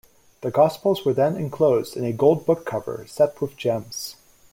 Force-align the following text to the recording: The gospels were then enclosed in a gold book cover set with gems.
The 0.41 0.49
gospels 0.49 1.05
were 1.05 1.13
then 1.13 1.35
enclosed 1.37 1.95
in 1.95 2.03
a 2.05 2.11
gold 2.11 2.43
book 2.43 2.65
cover 2.65 3.05
set 3.07 3.39
with 3.39 3.55
gems. 3.55 4.15